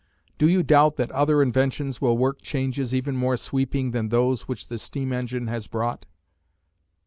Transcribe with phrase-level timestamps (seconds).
[0.39, 4.67] Do you doubt that other inventions will work changes even more sweeping than those which
[4.67, 6.07] the steam engine has brought?